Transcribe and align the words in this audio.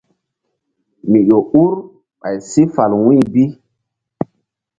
Mi 1.09 1.19
ƴo 1.27 1.37
ur 1.63 1.73
ɓay 2.19 2.37
si 2.49 2.61
fal 2.75 2.91
wu̧y 3.03 3.19
bi. 3.33 3.43